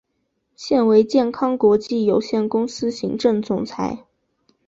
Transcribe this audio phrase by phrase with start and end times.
[0.55, 4.07] 现为健康国际有限公司行政总裁。